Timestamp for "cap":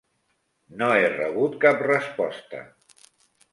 1.67-1.85